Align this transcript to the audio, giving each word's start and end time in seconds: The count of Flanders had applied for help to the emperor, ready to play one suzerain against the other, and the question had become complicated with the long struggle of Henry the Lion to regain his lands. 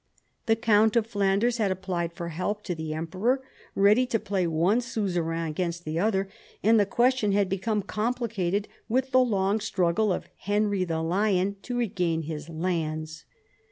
The 0.47 0.55
count 0.55 0.95
of 0.95 1.05
Flanders 1.05 1.57
had 1.59 1.69
applied 1.69 2.11
for 2.11 2.29
help 2.29 2.63
to 2.63 2.73
the 2.73 2.91
emperor, 2.91 3.43
ready 3.75 4.07
to 4.07 4.17
play 4.19 4.47
one 4.47 4.81
suzerain 4.81 5.45
against 5.47 5.85
the 5.85 5.99
other, 5.99 6.27
and 6.63 6.79
the 6.79 6.87
question 6.87 7.33
had 7.33 7.47
become 7.47 7.83
complicated 7.83 8.67
with 8.89 9.11
the 9.11 9.19
long 9.19 9.59
struggle 9.59 10.11
of 10.11 10.27
Henry 10.39 10.85
the 10.85 11.03
Lion 11.03 11.57
to 11.61 11.77
regain 11.77 12.23
his 12.23 12.49
lands. 12.49 13.25